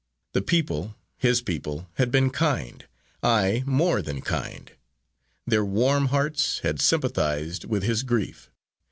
The 0.33 0.41
people, 0.41 0.95
his 1.15 1.43
people, 1.43 1.87
had 1.97 2.09
been 2.09 2.31
kind, 2.31 2.85
aye, 3.21 3.61
more 3.67 4.01
than 4.01 4.21
kind. 4.21 4.71
Their 5.45 5.63
warm 5.63 6.07
hearts 6.07 6.57
had 6.63 6.81
sympathised 6.81 7.65
with 7.65 7.83
his 7.83 8.01
grief. 8.01 8.49